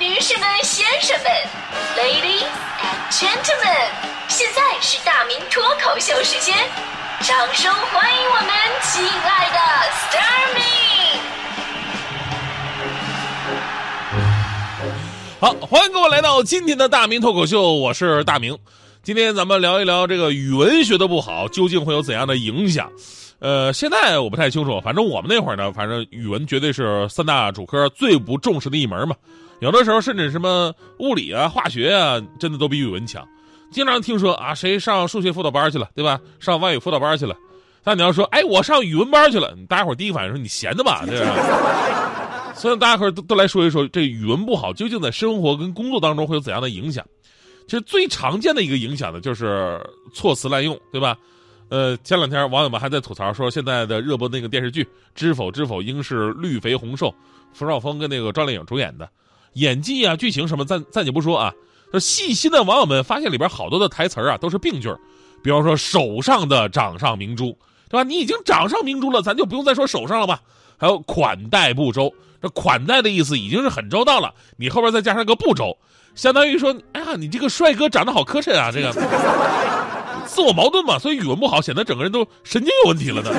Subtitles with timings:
[0.00, 1.30] 女士们、先生们
[1.94, 2.48] ，Ladies
[2.80, 3.90] and Gentlemen，
[4.28, 6.56] 现在是大明脱口秀时间，
[7.20, 8.48] 掌声欢迎我们
[8.80, 9.58] 亲爱的
[9.90, 10.62] s t a r m y
[15.38, 18.56] 好，欢迎各位来到今天的大明脱口秀，我是大明。
[19.02, 22.90] 今天咱们聊一聊这个语文学的不好，究竟会有怎样的影响？
[23.38, 29.14] 呃，现在我不太清楚，反正我们那会儿呢，反正语文绝对是三大主科最不重视的一门嘛。
[29.60, 33.26] 有的时候甚至什么物理啊、化学啊，真的都比语文强。
[33.70, 36.18] 经常听说啊，谁上数学辅导班去了，对吧？
[36.40, 37.36] 上外语辅导班去了。
[37.82, 42.52] 但你要说，哎，我上语文班去了，大家伙第一反应说你闲的吧，对吧？
[42.56, 47.04] 所以大家伙都都来说一说，这语文不好究竟在生活跟工作当中会有怎样的影响？
[47.66, 49.80] 其实最常见的一个影响呢，就是
[50.12, 51.16] 措辞滥用，对吧？
[51.68, 54.82] 呃，前两天网友们还在吐槽说，现在的热播那个电视剧
[55.14, 57.06] 《知否知否，应是绿肥红瘦》，
[57.52, 59.08] 冯绍峰跟那个赵丽颖主演的，
[59.54, 61.52] 演技啊、剧情什么暂暂且不说啊，
[61.92, 64.94] 这细心的网友们发现里边好多的台词啊都是病句
[65.42, 67.56] 比方说手上的掌上明珠，
[67.88, 68.02] 对吧？
[68.02, 70.40] 你已经掌上明珠了，咱就不用再说手上了吧？
[70.78, 75.76] 还有款待不周，这款待的意思已经是很周到了，你后边再加上个不周，
[76.14, 78.92] 相当于说，哎呀，你这个帅哥长得好磕碜啊，这个。
[80.26, 83.30] 自我矛盾嘛，所以语文不好，显得整个人都神经有问题了呢。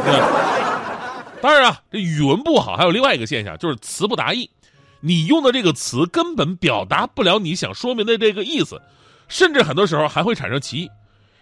[1.42, 4.50] 当然啊，这语文不好还有另外一个现象，就是词不达意。
[5.02, 8.82] 你用的这个词根本表达不了你想说明的这个意思，
[9.28, 10.90] 甚至很多时候还会产生歧义。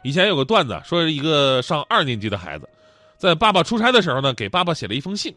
[0.03, 2.67] 以前有个段子，说一个上二年级的孩子，
[3.17, 5.35] 在爸爸出差的时候呢，给爸爸写了一封信。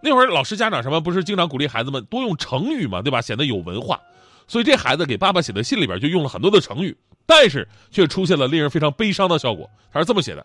[0.00, 3.20] 那会儿老师家长什么不是经常鼓励孩子们多用成语嘛，对吧？
[3.20, 4.00] 显得有文化。
[4.46, 6.96] 所以这孩子给爸爸写的信里边就用了很多的成语。
[7.24, 9.70] 但是却出现了令人非常悲伤的效果。
[9.92, 10.44] 他是这么写的：“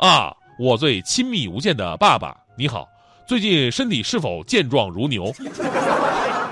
[0.00, 2.88] 啊，我最亲密无间的爸爸，你好，
[3.28, 5.32] 最近身体是否健壮如牛？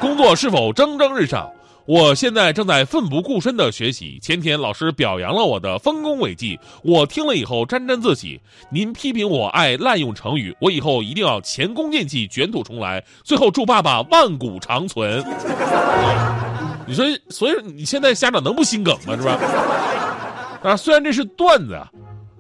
[0.03, 1.49] 工作是否蒸蒸日上？
[1.87, 4.19] 我现在正在奋不顾身的学习。
[4.21, 8.41] 前天老师表扬了我的丰功伟绩，我听了以后沾沾自喜。
[8.69, 13.01] 您批评我爱滥用成语，我以后一定要前功尽弃，卷土重来。
[13.23, 15.25] 最后祝爸爸万古长存。
[16.85, 19.17] ”你说，所以你现在家长能不心梗吗？
[19.17, 19.39] 是吧？
[20.65, 21.89] 啊，虽然这是段子啊，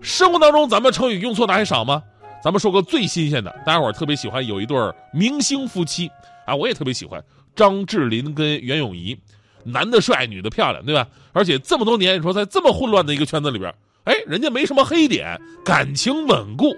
[0.01, 2.03] 生活当中咱们成语用错的还少吗？
[2.43, 4.77] 咱们说个最新鲜的，大家伙特别喜欢有一对
[5.13, 6.11] 明星夫妻
[6.45, 7.23] 啊，我也特别喜欢
[7.55, 9.19] 张智霖跟袁咏仪，
[9.65, 11.07] 男的帅，女的漂亮，对吧？
[11.33, 13.75] 而且这么多年，你说在这么混乱的一个圈子里边，
[14.05, 16.75] 哎，人家没什么黑点，感情稳固，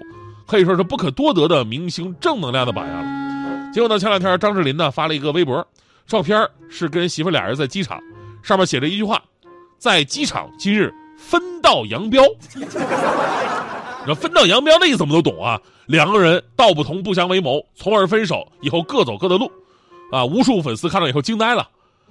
[0.47, 3.71] 可以说是不可多得的明星正能量的榜样了。
[3.73, 5.65] 结果呢，前两天张智霖呢发了一个微博。
[6.07, 7.99] 照片是跟媳妇俩人在机场，
[8.43, 9.19] 上面写着一句话
[9.79, 12.21] ：“在机场今日分道扬镳。
[14.05, 19.51] ”那分道扬镳的意思我们都懂啊，两个人道不同不相为谋，从而分手，以后各走各的路。
[20.11, 21.67] 啊，无数粉丝看到以后惊呆了，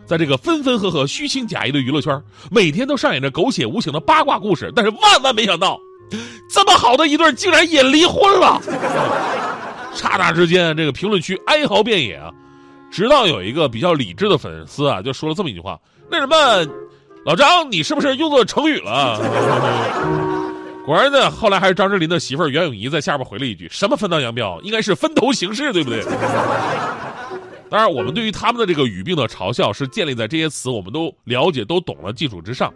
[0.07, 4.73] 在这个分分合合、虚情假意的娱乐圈，每天都上演着狗血无情的八卦故事。
[4.75, 5.79] 但是万万没想到，
[6.51, 8.61] 这么好的一对竟然也离婚了。
[9.95, 12.31] 刹那之间，这个评论区哀嚎遍野啊。
[12.91, 15.77] 直到有一个比较理智的粉丝啊，就说了这么一句话
[16.09, 16.37] ：“那什么，
[17.25, 19.19] 老张，你是不是用作成语了？”
[20.87, 24.61] 果然呢，后来还是张智霖的媳妇袁咏仪在下边回了一句：“什么分道扬镳？
[24.63, 26.05] 应该是分头行事，对不对？”
[27.75, 32.73] 当然，我们对于他们的这个语病的嘲笑是建立在这些词我们都了解、都懂的基础之上。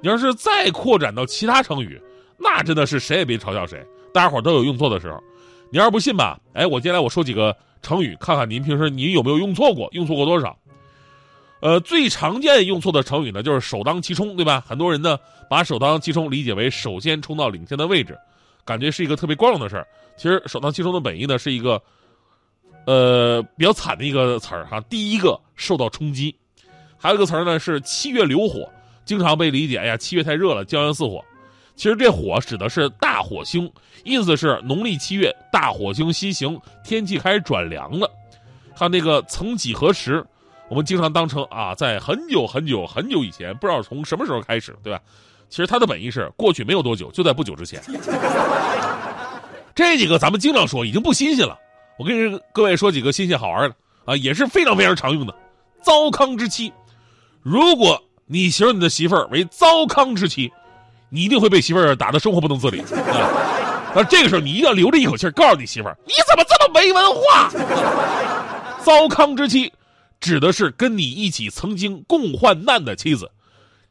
[0.00, 2.00] 你要是再扩展到其他成语，
[2.38, 5.22] 那真的是谁也别嘲笑谁，大家伙都有用错的时候。
[5.68, 7.54] 你要是不信吧，哎，我接下来我说几个。
[7.82, 10.58] 成语，看看您平时您有没有用错过，用错过多少？
[11.60, 14.64] 呃，最常见用错的成语呢，就是首当其冲，对吧？
[14.66, 15.18] 很多人呢
[15.50, 18.18] 把首当其冲理解为首先冲到领先的位置，
[18.64, 19.86] 感觉是一个特别光荣的事儿。
[20.16, 21.82] 其实首当其冲的本意呢是一个，
[22.86, 24.80] 呃，比较惨的一个词儿哈。
[24.88, 26.34] 第一个受到冲击，
[26.98, 28.68] 还有一个词儿呢是七月流火，
[29.04, 31.24] 经常被理解，哎呀，七月太热了，骄阳似火。
[31.76, 33.70] 其实这火指的是大火星，
[34.04, 38.10] 意思是农历七月大火星西行，天气开始转凉了。
[38.74, 40.24] 还有那个曾几何时，
[40.68, 45.00] 我们经常当成啊，在很久很久很久以前，不知道从什么时候开始，对吧？
[45.48, 47.82] 其实它的本意是过去没有多久，就在不久之前。
[49.74, 51.58] 这几个咱们经常说，已经不新鲜了。
[52.00, 53.76] 我跟各位说几个新鲜好玩的
[54.06, 55.34] 啊，也是非常非常常用的。
[55.82, 56.72] 糟糠之妻，
[57.42, 60.50] 如果你形容你的媳妇儿为糟糠之妻。
[61.12, 64.00] 你一定会被媳妇儿打得生活不能自理，啊！
[64.08, 67.50] 这个时候你一定要留着一口气告诉你媳妇儿：“你怎么这么没文化？”
[68.80, 69.72] 糟糠之妻，
[70.20, 73.28] 指的是跟你一起曾经共患难的妻子。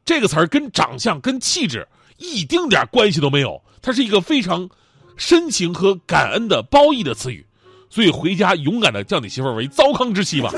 [0.05, 1.85] 这个词儿跟长相、跟气质
[2.15, 4.69] 一丁点关系都没有，它是一个非常
[5.17, 7.45] 深情和感恩的褒义的词语。
[7.89, 10.51] 所以回家勇敢的叫你媳妇为糟糠之妻吧。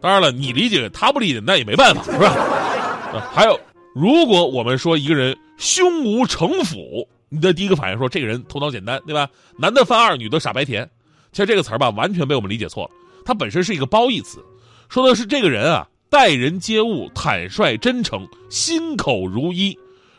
[0.00, 2.28] 当然了，你理解他不理解，那也没办法，是吧？
[2.28, 3.58] 啊还有，
[3.94, 9.28] 如果我们说一个人胸无城府，你的第一个反应说这个人头脑简单，对吧？
[9.58, 10.88] 男的犯二，女的傻白甜。
[11.32, 12.90] 其实这个词儿吧，完全被我们理解错了。
[13.24, 14.44] 它本身是一个褒义词，
[14.88, 19.76] 说的是这个人啊，待人接物坦率真诚，心口如一。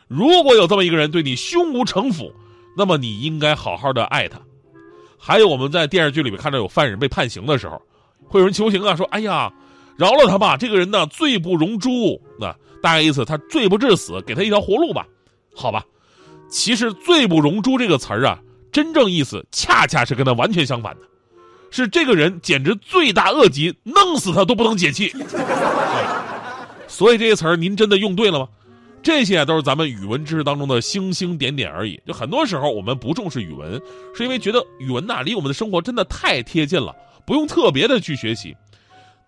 [0.07, 2.33] 如果有这么一个人对你胸无城府，
[2.75, 4.39] 那么你应该好好的爱他。
[5.25, 7.81] 还有我们在电视剧里面看到有犯人被判刑的时候，
[8.27, 9.51] 会有人求情啊，说：“哎呀，
[9.97, 15.07] 饶了他吧，这个人呢罪不容诛。”那大概意思他罪不至死，给他一条活路吧。
[15.55, 15.83] 好吧，
[16.47, 18.37] 其实“罪不容诛”这个词儿啊，
[18.71, 21.01] 真正意思恰恰是跟他完全相反的，
[21.71, 25.11] 是这个人简直罪大恶极，弄死他都不能解气。
[26.87, 28.47] 所以这些词儿您真的用对了吗？
[29.05, 32.01] 这些都是咱们语文知识当中的星星点点而已。
[32.07, 33.79] 就很多时候我们不重视语文，
[34.15, 36.91] 是因为觉得语文呐离我们的生活真的太贴近了，
[37.23, 38.57] 不用特别的去学习。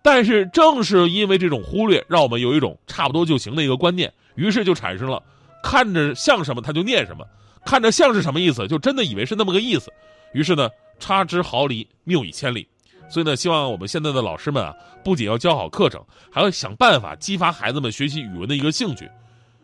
[0.02, 5.22] 但是正是因为这种忽略，让我们有一种差不多就行的一个观念，于是就产生了
[5.62, 7.24] 看着像什么他就念什么，
[7.64, 9.92] 看着像是什么意思就真的以为是那么个意思，
[10.34, 12.66] 于是呢差之毫厘，谬以千里。
[13.08, 14.74] 所以呢，希望我们现在的老师们啊，
[15.04, 19.08] 不仅要教好课程，还要想办法激发孩子们学习语文的一个兴趣。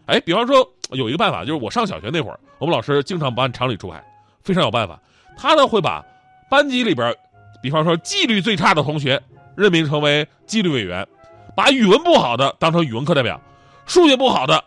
[0.06, 4.04] 哎，比方说有一个办法，就是我上小学那会儿，我们老师经常不按常理出牌，
[4.42, 5.00] 非常有办法。
[5.36, 6.04] 他呢会把
[6.50, 7.14] 班级里边，
[7.62, 9.20] 比方说纪律最差的同学
[9.56, 11.06] 任命成为纪律委员，
[11.56, 13.40] 把语文不好的当成语文课代表，
[13.86, 14.62] 数学不好的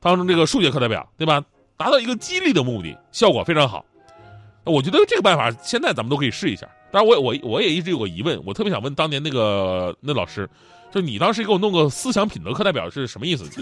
[0.00, 1.42] 当成这个数学课代表，对吧？
[1.76, 3.84] 达到一个激励的目的，效果非常好。
[4.64, 6.68] 我觉得这个办法现在咱们都可以试一下。
[6.90, 10.46] 当然，我我我也一直有个疑问，我特别想问当年那个那老师，
[10.92, 13.48] 就你当时给我弄个思想品德课代表是什么意思？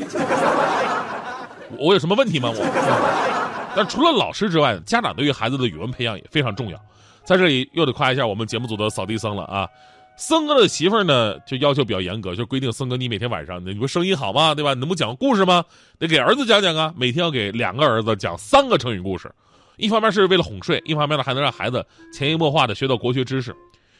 [1.79, 2.51] 我有什么问题吗？
[2.51, 6.81] 我，但除了老师之外，家长对于孩子的语文培养也非常重要。
[7.25, 9.69] 在这里又得夸一下我们节目组的扫地僧了啊！
[10.17, 14.55] 僧哥的媳妇儿呢，就要求比较严格，就规定僧哥你每天晚上你不声音好吗？
[14.55, 14.73] 对吧？
[14.73, 15.63] 你能不讲故事吗？
[15.99, 16.93] 得给儿子讲讲啊！
[16.97, 19.31] 每天要给两个儿子讲三个成语故事，
[19.77, 23.55] 一方面是为了哄睡，一方面呢还能让孩子潜移默化的学到国学知识。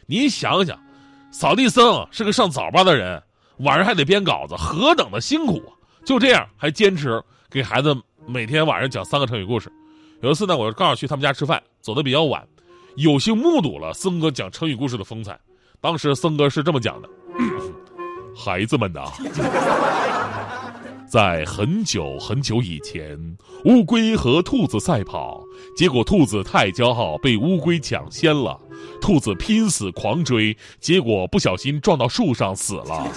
[0.07, 0.77] 你想想，
[1.31, 3.21] 扫地僧是个上早班的人，
[3.59, 5.71] 晚上还得编稿子，何等的辛苦啊！
[6.03, 7.21] 就这样还坚持。
[7.51, 7.97] 给孩子
[8.27, 9.71] 每天晚上讲三个成语故事。
[10.21, 12.47] 有一次呢，我刚好去他们家吃饭，走的比较晚，
[12.95, 15.39] 有幸目睹了僧哥讲成语故事的风采。
[15.81, 17.09] 当时僧哥是这么讲的
[18.37, 19.05] ：“孩子们呐，
[21.09, 23.17] 在很久很久以前，
[23.65, 25.41] 乌龟和兔子赛跑，
[25.75, 28.59] 结果兔子太骄傲，被乌龟抢先了。
[29.01, 33.07] 兔子拼死狂追，结果不小心撞到树上死了。”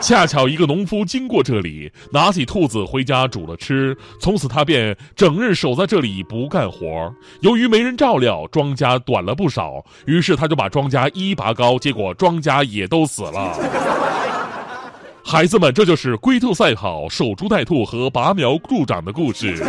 [0.00, 3.96] 恰巧一个农夫经过这里，拿起兔子回家煮了吃。
[4.20, 7.12] 从此他便整日守在这里不干活。
[7.40, 9.84] 由于没人照料，庄稼短了不少。
[10.06, 13.58] 于是他就把庄稼一拔高，结果庄稼也都死了。
[15.24, 19.62] 孩子们，这就是龟兔赛跑、守株待兔和拔苗助长的故事。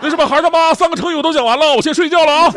[0.00, 2.52] 那什么，孩他妈，三个成语我都讲完了，我先睡觉了啊。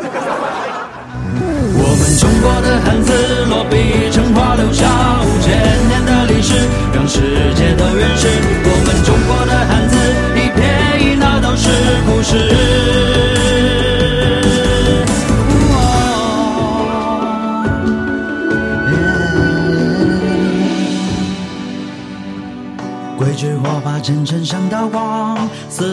[1.74, 5.52] 我们中国的汉字落笔成画，留下五千
[5.88, 6.21] 年的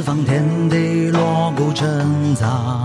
[0.09, 2.83] 方天地锣鼓震藏。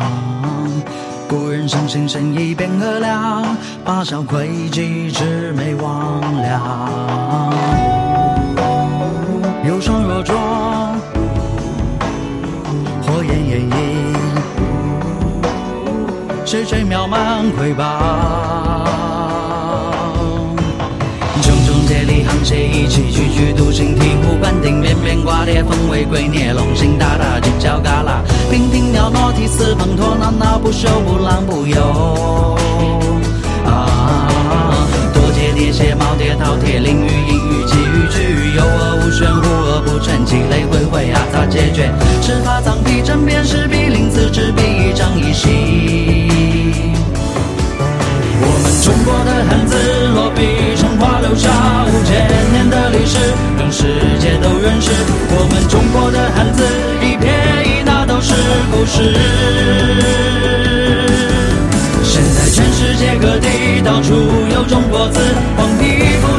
[1.26, 3.42] 古人生性深意辨恶良，
[3.82, 6.58] 八小诡计魑魅魍魉。
[9.66, 10.34] 有双若浊，
[13.06, 14.14] 火焰炎影，
[16.44, 18.83] 谁吹渺茫瑰宝。
[22.44, 28.20] 谁，一气，踽踽独行，醍醐灌顶，变变卦叠，凤尾龟，孽龙行大大，犄角旮旯，
[28.52, 32.56] 娉婷袅娜，涕泗滂沱，闹闹不休，不浪不游。
[33.64, 41.90] 啊，多阶叠写，耄耋饕餮，囹圄隐圄，奇语巨语，有恶无玄，无恶不全，积累回回啊，咋解决？
[42.20, 45.48] 尺法藏笔，针砭时弊，临字执笔，一张一形。
[48.46, 49.72] 我们中国的汉字
[50.14, 50.42] 落笔，
[52.14, 53.18] 千年的历史，
[53.58, 53.82] 让世
[54.20, 54.90] 界都认识。
[55.36, 56.62] 我们中国的汉字
[57.02, 57.26] 一撇
[57.64, 58.32] 一捺都是
[58.70, 59.14] 故事。
[62.02, 64.14] 现在全世界各地到处
[64.54, 65.18] 有中国字，
[65.56, 65.82] 黄皮
[66.22, 66.33] 肤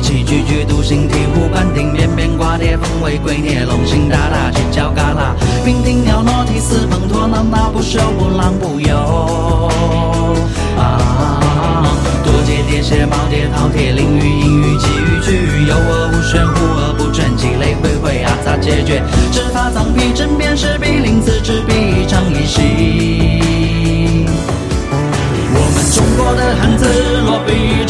[0.00, 5.34] 起踽踽独行，醍醐灌顶，翩翩挂蝶，风为鬼孽，龙行大大，犬叫嘎啦，
[5.64, 9.70] 冰顶鸟涕泗，滂沱浪淘不休，不浪不游。
[10.76, 11.86] 啊，
[12.24, 16.54] 多借蝶蝎，猫蝶，饕餮，鳞鱼，银鱼，鲫鱼，巨鱼，游而不旋，呼
[16.96, 22.60] 不倦，涕泪汇汇，阿杂皆绝，直发藏皮，针砭时弊，鳞次栉比，长一息。
[25.58, 26.84] 我们中国的汉字
[27.24, 27.85] 落笔。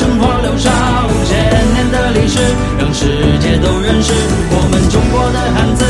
[2.78, 3.06] 让世
[3.40, 4.12] 界都认识
[4.50, 5.85] 我们中国的汉字，